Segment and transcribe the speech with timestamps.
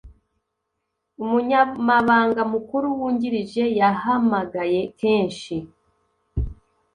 [1.23, 5.55] umunyamabanga mukuru wungirije yahamagaye kenshi